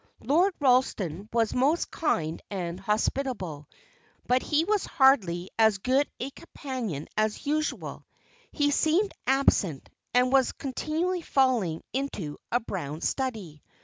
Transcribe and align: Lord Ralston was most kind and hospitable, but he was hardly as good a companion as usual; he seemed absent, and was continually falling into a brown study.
Lord 0.21 0.55
Ralston 0.59 1.29
was 1.31 1.53
most 1.53 1.91
kind 1.91 2.41
and 2.49 2.79
hospitable, 2.79 3.67
but 4.25 4.41
he 4.41 4.65
was 4.65 4.83
hardly 4.83 5.51
as 5.59 5.77
good 5.77 6.09
a 6.19 6.31
companion 6.31 7.07
as 7.15 7.45
usual; 7.45 8.07
he 8.51 8.71
seemed 8.71 9.13
absent, 9.27 9.89
and 10.11 10.31
was 10.31 10.53
continually 10.53 11.21
falling 11.21 11.83
into 11.93 12.37
a 12.51 12.59
brown 12.59 13.01
study. 13.01 13.61